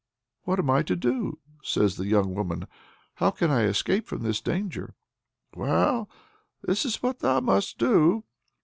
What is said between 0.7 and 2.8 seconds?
I to do?" says the young woman.